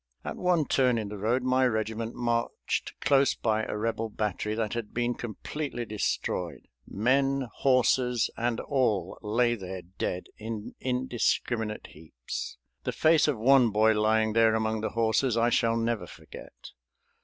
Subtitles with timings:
[0.25, 4.73] At one turn in the road my regiment marched close by a Rebel battery that
[4.73, 6.67] had been completely destroyed.
[6.87, 12.57] Men, horses, and all lay there dead in indiscriminate heaps.
[12.83, 16.71] The face of one boy lying there among the horses I shall never forget.